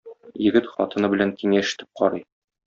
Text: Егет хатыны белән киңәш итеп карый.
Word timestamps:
Егет 0.45 0.69
хатыны 0.77 1.11
белән 1.15 1.35
киңәш 1.43 1.75
итеп 1.77 1.93
карый. 2.03 2.25